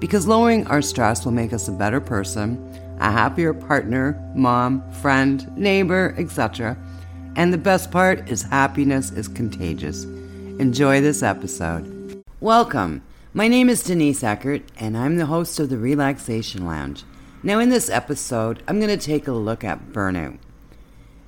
[0.00, 2.56] because lowering our stress will make us a better person,
[3.00, 6.76] a happier partner, mom, friend, neighbor, etc.
[7.36, 10.04] And the best part is happiness is contagious.
[10.58, 12.24] Enjoy this episode.
[12.40, 13.02] Welcome.
[13.34, 17.04] My name is Denise Eckert, and I'm the host of the Relaxation Lounge.
[17.42, 20.38] Now, in this episode, I'm going to take a look at burnout.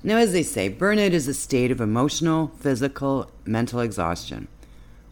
[0.01, 4.47] Now, as they say, burnout is a state of emotional, physical, mental exhaustion,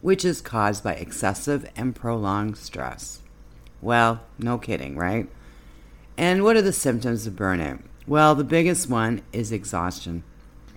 [0.00, 3.21] which is caused by excessive and prolonged stress.
[3.82, 5.28] Well, no kidding, right?
[6.16, 7.82] And what are the symptoms of burnout?
[8.06, 10.22] Well, the biggest one is exhaustion.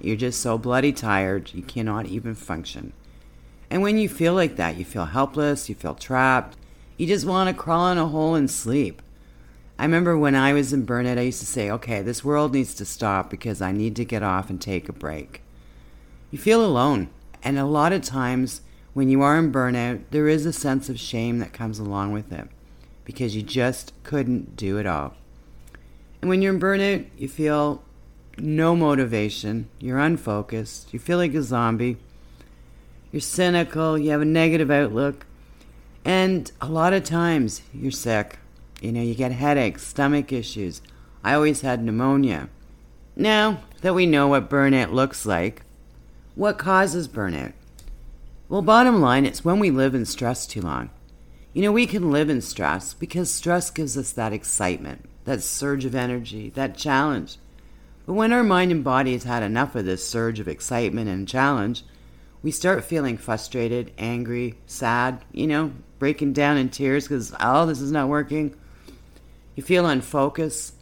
[0.02, 2.94] You're just so bloody tired, you cannot even function.
[3.70, 6.58] And when you feel like that, you feel helpless, you feel trapped,
[6.97, 9.03] you just want to crawl in a hole and sleep.
[9.78, 12.73] I remember when I was in burnout, I used to say, okay, this world needs
[12.75, 15.42] to stop because I need to get off and take a break.
[16.31, 17.09] You feel alone.
[17.44, 18.62] And a lot of times
[18.94, 22.31] when you are in burnout, there is a sense of shame that comes along with
[22.31, 22.47] it
[23.06, 25.14] because you just couldn't do it all.
[26.22, 27.84] And when you're in burnout, you feel
[28.38, 31.97] no motivation, you're unfocused, you feel like a zombie,
[33.12, 35.25] you're cynical, you have a negative outlook,
[36.03, 38.39] and a lot of times you're sick.
[38.81, 40.81] You know, you get headaches, stomach issues.
[41.23, 42.50] I always had pneumonia.
[43.16, 45.62] Now that we know what burnout looks like,
[46.36, 47.53] what causes burnout?
[48.50, 50.90] Well, bottom line, it's when we live in stress too long.
[51.56, 55.86] You know, we can live in stress because stress gives us that excitement, that surge
[55.86, 57.38] of energy, that challenge.
[58.06, 61.25] But when our mind and body has had enough of this surge of excitement and
[61.25, 61.86] challenge,
[62.44, 67.80] we start feeling frustrated, angry, sad, you know, breaking down in tears because, oh, this
[67.80, 68.53] is not working.
[69.56, 70.75] You feel unfocused.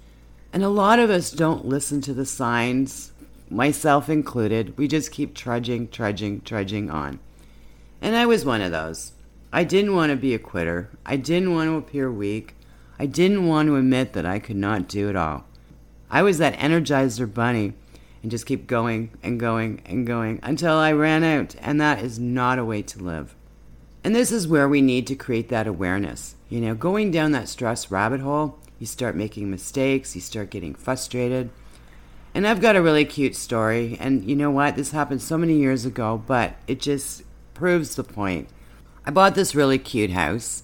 [0.51, 3.11] And a lot of us don't listen to the signs,
[3.47, 4.75] myself included.
[4.75, 7.19] We just keep trudging, trudging, trudging on.
[8.01, 9.12] And I was one of those.
[9.55, 10.89] I didn't want to be a quitter.
[11.05, 12.55] I didn't want to appear weak.
[12.97, 15.45] I didn't want to admit that I could not do it all.
[16.09, 17.73] I was that energizer bunny
[18.23, 22.17] and just keep going and going and going until I ran out, and that is
[22.17, 23.35] not a way to live.
[24.03, 26.33] And this is where we need to create that awareness.
[26.49, 30.73] You know, going down that stress rabbit hole, you start making mistakes, you start getting
[30.73, 31.51] frustrated.
[32.33, 34.75] And I've got a really cute story, and you know what?
[34.75, 37.21] This happened so many years ago, but it just
[37.53, 38.49] proves the point.
[39.05, 40.63] I bought this really cute house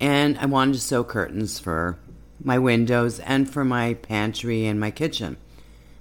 [0.00, 1.98] and I wanted to sew curtains for
[2.42, 5.36] my windows and for my pantry and my kitchen.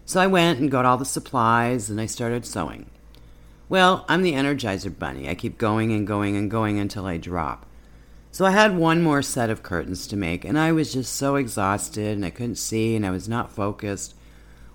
[0.03, 2.89] So I went and got all the supplies and I started sewing.
[3.69, 5.29] Well, I'm the Energizer Bunny.
[5.29, 7.67] I keep going and going and going until I drop.
[8.31, 11.35] So I had one more set of curtains to make and I was just so
[11.35, 14.15] exhausted and I couldn't see and I was not focused.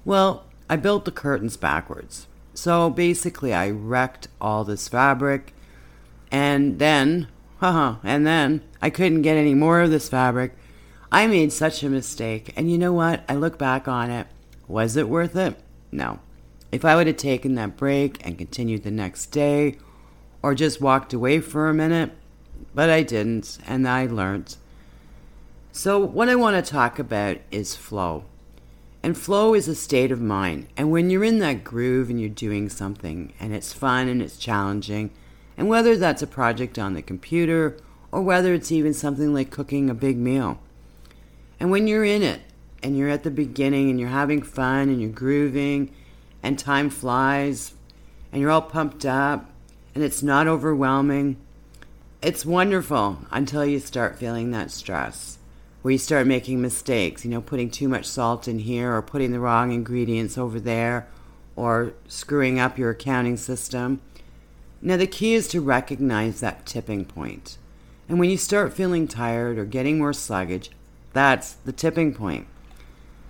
[0.05, 2.29] Well, I built the curtains backwards.
[2.55, 5.55] So basically, I wrecked all this fabric
[6.31, 10.55] and then, haha, and then I couldn't get any more of this fabric.
[11.13, 12.53] I made such a mistake.
[12.57, 13.25] And you know what?
[13.29, 14.27] I look back on it.
[14.69, 15.59] Was it worth it?
[15.91, 16.21] No.
[16.71, 19.77] If I would have taken that break and continued the next day,
[20.43, 22.13] or just walked away for a minute,
[22.75, 24.57] but I didn't, and I learned.
[25.73, 28.25] So, what I want to talk about is flow.
[29.03, 30.67] And flow is a state of mind.
[30.77, 34.37] And when you're in that groove and you're doing something and it's fun and it's
[34.37, 35.11] challenging,
[35.61, 37.77] and whether that's a project on the computer
[38.11, 40.59] or whether it's even something like cooking a big meal.
[41.61, 42.41] And when you're in it
[42.83, 45.95] and you're at the beginning and you're having fun and you're grooving
[46.43, 47.75] and time flies
[48.33, 49.51] and you're all pumped up
[49.95, 51.37] and it's not overwhelming,
[52.23, 55.37] it's wonderful until you start feeling that stress
[55.83, 59.31] where you start making mistakes, you know, putting too much salt in here or putting
[59.31, 61.07] the wrong ingredients over there
[61.55, 64.01] or screwing up your accounting system.
[64.83, 67.59] Now, the key is to recognize that tipping point.
[68.09, 70.71] And when you start feeling tired or getting more sluggish,
[71.13, 72.47] that's the tipping point.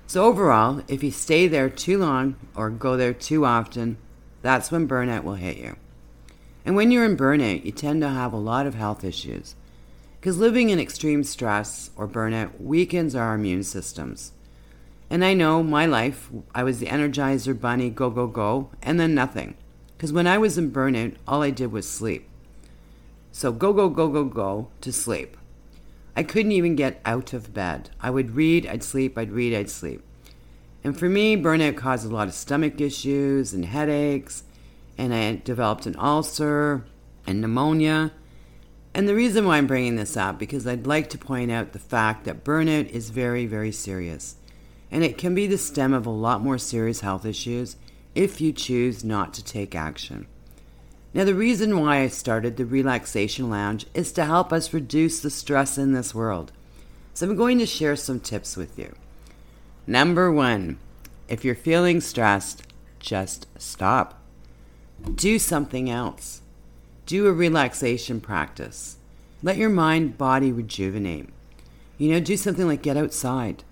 [0.07, 3.97] So, overall, if you stay there too long or go there too often,
[4.43, 5.77] that's when burnout will hit you.
[6.65, 9.55] And when you're in burnout, you tend to have a lot of health issues.
[10.21, 14.33] Because living in extreme stress or burnout weakens our immune systems.
[15.09, 19.15] And I know my life, I was the energizer bunny, go, go, go, and then
[19.15, 19.57] nothing.
[20.01, 22.27] Because when I was in burnout, all I did was sleep.
[23.33, 25.37] So go, go, go, go, go to sleep.
[26.17, 27.91] I couldn't even get out of bed.
[28.01, 30.03] I would read, I'd sleep, I'd read, I'd sleep.
[30.83, 34.43] And for me, burnout caused a lot of stomach issues and headaches,
[34.97, 36.87] and I developed an ulcer
[37.27, 38.13] and pneumonia.
[38.95, 41.79] And the reason why I'm bringing this up because I'd like to point out the
[41.79, 44.37] fact that burnout is very, very serious.
[44.91, 47.77] And it can be the stem of a lot more serious health issues
[48.15, 50.27] if you choose not to take action.
[51.13, 55.31] Now, the reason why I started the Relaxation Lounge is to help us reduce the
[55.31, 56.53] stress in this world.
[57.15, 58.95] So, I'm going to share some tips with you.
[59.87, 60.79] Number one,
[61.29, 62.63] if you're feeling stressed,
[63.01, 64.23] just stop.
[65.15, 66.43] Do something else.
[67.07, 68.97] Do a relaxation practice.
[69.43, 71.29] Let your mind body rejuvenate.
[71.99, 73.65] You know, do something like get outside.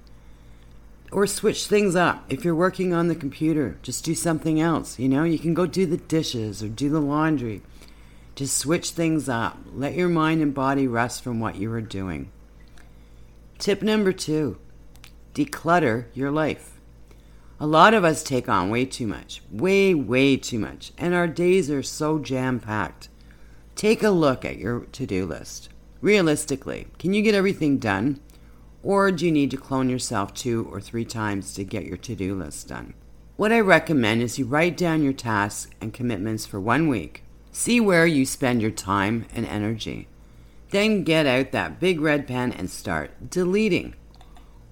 [1.11, 2.25] Or switch things up.
[2.29, 4.99] If you're working on the computer, just do something else.
[4.99, 7.63] You know, you can go do the dishes or do the laundry.
[8.35, 9.59] Just switch things up.
[9.73, 12.31] Let your mind and body rest from what you are doing.
[13.59, 14.59] Tip number two
[15.35, 16.81] declutter your life.
[17.61, 21.27] A lot of us take on way too much, way, way too much, and our
[21.27, 23.09] days are so jam packed.
[23.75, 25.69] Take a look at your to do list.
[26.01, 28.21] Realistically, can you get everything done?
[28.89, 32.15] Or do you need to clone yourself two or three times to get your to
[32.15, 32.95] do list done?
[33.37, 37.23] What I recommend is you write down your tasks and commitments for one week.
[37.53, 40.09] See where you spend your time and energy.
[40.71, 43.95] Then get out that big red pen and start deleting.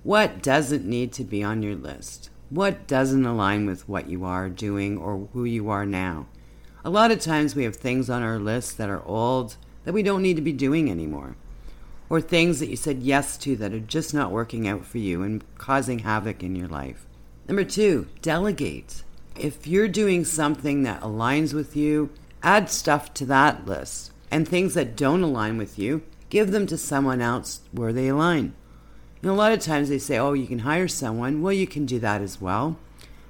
[0.02, 2.30] What doesn't need to be on your list?
[2.48, 6.26] What doesn't align with what you are doing or who you are now?
[6.86, 10.02] A lot of times we have things on our list that are old that we
[10.02, 11.36] don't need to be doing anymore.
[12.08, 15.22] Or things that you said yes to that are just not working out for you
[15.22, 17.06] and causing havoc in your life.
[17.48, 19.02] Number two, delegate.
[19.36, 22.10] If you're doing something that aligns with you,
[22.42, 24.12] add stuff to that list.
[24.30, 28.54] And things that don't align with you, give them to someone else where they align.
[29.22, 31.42] And a lot of times they say, oh, you can hire someone.
[31.42, 32.76] Well, you can do that as well.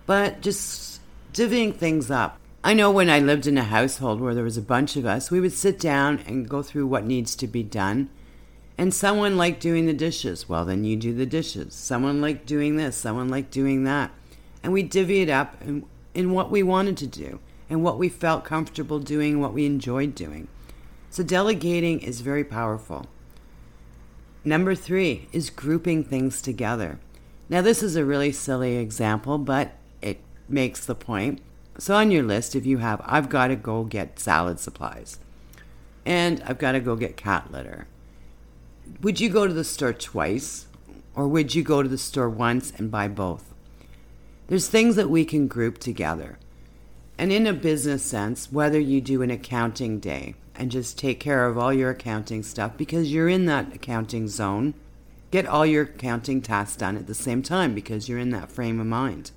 [0.05, 1.01] But just
[1.33, 2.39] divvying things up.
[2.65, 5.31] I know when I lived in a household where there was a bunch of us,
[5.31, 8.11] we would sit down and go through what needs to be done.
[8.79, 10.49] And someone liked doing the dishes.
[10.49, 11.75] Well, then you do the dishes.
[11.75, 12.97] Someone liked doing this.
[12.97, 14.13] Someone liked doing that.
[14.63, 15.85] And we divvy it up in,
[16.15, 17.41] in what we wanted to do
[17.71, 20.49] and what we felt comfortable doing, what we enjoyed doing.
[21.11, 23.07] So delegating is very powerful.
[24.45, 27.01] Number three is grouping things together.
[27.49, 29.73] Now, this is a really silly example, but
[30.03, 31.41] it makes the point.
[31.79, 35.19] So on your list, if you have, I've got to go get salad supplies
[36.07, 37.87] and I've got to go get cat litter,
[39.03, 40.67] would you go to the store twice
[41.15, 43.55] or would you go to the store once and buy both?
[44.49, 46.39] There's things that we can group together.
[47.19, 51.47] And in a business sense, whether you do an accounting day and just take care
[51.47, 54.75] of all your accounting stuff because you're in that accounting zone,
[55.31, 58.79] get all your accounting tasks done at the same time because you're in that frame
[58.79, 59.31] of mind.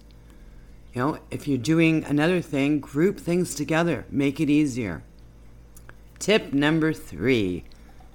[0.94, 5.04] You know, if you're doing another thing, group things together, make it easier.
[6.20, 7.64] Tip number three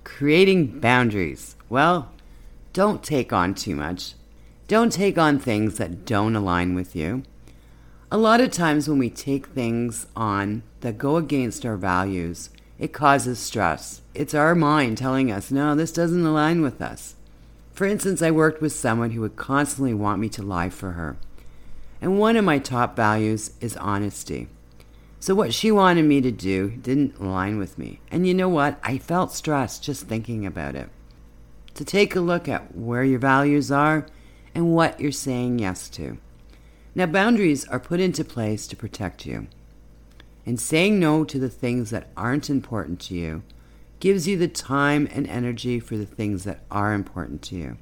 [0.05, 1.57] creating boundaries.
[1.69, 2.13] Well,
[2.73, 4.15] don't take on too much.
[4.69, 7.23] Don't take on things that don't align with you.
[8.11, 12.93] A lot of times, when we take things on that go against our values, it
[12.93, 14.03] causes stress.
[14.15, 17.17] It's our mind telling us, no, this doesn't align with us.
[17.73, 21.17] For instance, I worked with someone who would constantly want me to lie for her.
[22.01, 24.49] And one of my top values is honesty.
[25.25, 27.99] So what she wanted me to do didn't align with me.
[28.11, 28.79] And you know what?
[28.83, 30.91] I felt stressed just thinking about it.
[31.77, 34.07] To take a look at where your values are
[34.55, 36.19] and what you're saying yes to.
[36.95, 39.47] Now, boundaries are put into place to protect you.
[40.45, 43.45] And saying no to the things that aren't important to you
[44.01, 47.79] gives you the time and energy for the things that are important to you.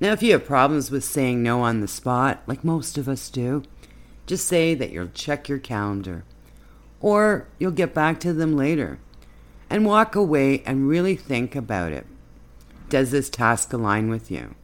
[0.00, 3.30] Now, if you have problems with saying no on the spot, like most of us
[3.30, 3.62] do,
[4.26, 6.24] just say that you'll check your calendar
[7.00, 8.98] or you'll get back to them later
[9.70, 12.06] and walk away and really think about it.
[12.88, 14.54] Does this task align with you?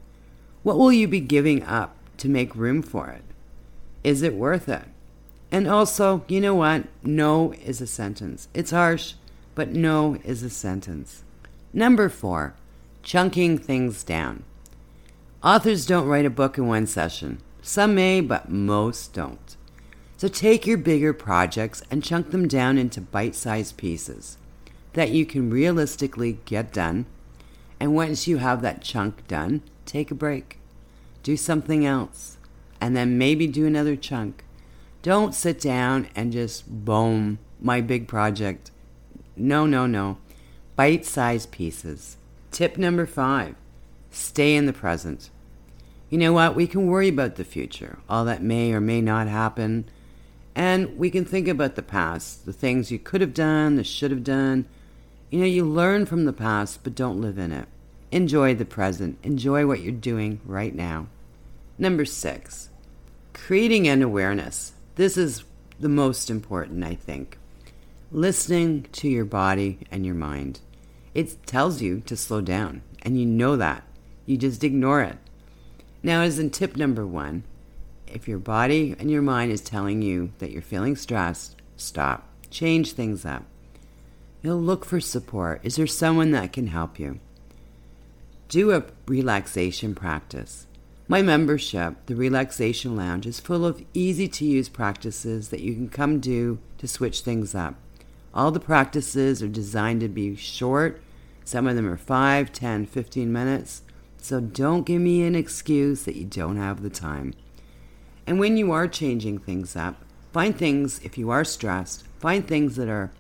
[0.63, 3.23] What will you be giving up to make room for it?
[4.05, 4.85] Is it worth it?
[5.51, 6.85] And also, you know what?
[7.03, 8.49] No is a sentence.
[8.55, 9.15] It's harsh,
[9.55, 11.25] but no is a sentence.
[11.73, 12.55] Number four,
[13.03, 14.45] chunking things down.
[15.43, 17.39] Authors don't write a book in one session.
[17.63, 19.57] Some may, but most don't.
[20.17, 24.37] So take your bigger projects and chunk them down into bite sized pieces
[24.93, 27.07] that you can realistically get done.
[27.81, 30.59] And once you have that chunk done, take a break.
[31.23, 32.37] Do something else.
[32.81, 34.45] And then maybe do another chunk.
[35.03, 38.71] Don't sit down and just boom, my big project.
[39.37, 40.19] No, no, no.
[40.77, 42.17] Bite sized pieces.
[42.51, 43.55] Tip number five
[44.11, 45.31] stay in the present.
[46.13, 46.55] You know what?
[46.55, 49.87] We can worry about the future, all that may or may not happen,
[50.55, 54.11] and we can think about the past, the things you could have done, the should
[54.11, 54.67] have done.
[55.31, 57.67] You know, you learn from the past, but don't live in it.
[58.11, 59.17] Enjoy the present.
[59.23, 61.07] Enjoy what you're doing right now.
[61.79, 62.69] Number six,
[63.33, 64.73] creating an awareness.
[64.97, 65.45] This is
[65.81, 67.39] the most important, I think.
[68.11, 70.61] Listening to your body and your mind.
[71.15, 73.83] It tells you to slow down, and you know that.
[74.27, 75.17] You just ignore it.
[76.03, 77.45] Now, as in tip number one,
[78.07, 82.29] if your body and your mind is telling you that you're feeling stressed, stop.
[82.51, 83.45] Change things up.
[84.43, 85.61] You'll look for support.
[85.63, 87.21] Is there someone that can help you?
[88.49, 90.67] Do a relaxation practice.
[91.09, 95.89] My membership, the Relaxation Lounge, is full of easy to use practices that you can
[95.89, 97.75] come do to switch things up.
[98.35, 101.01] All the practices are designed to be short.
[101.45, 103.83] Some of them are 5, 10, 15 minutes.
[104.23, 107.35] So don't give me an excuse that you don't have the time.
[108.25, 109.97] And when you are changing things up,
[110.33, 113.11] find things, if you are stressed, find things that are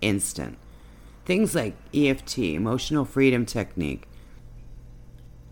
[0.00, 0.58] instant.
[1.24, 4.08] Things like EFT, Emotional Freedom Technique,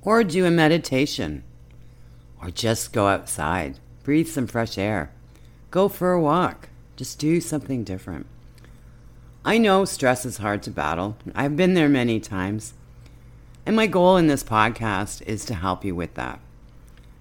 [0.02, 1.44] or do a meditation,
[2.42, 5.12] or just go outside, breathe some fresh air,
[5.70, 8.26] go for a walk, just do something different.
[9.44, 11.16] I know stress is hard to battle.
[11.36, 12.74] I've been there many times.
[13.66, 16.38] And my goal in this podcast is to help you with that.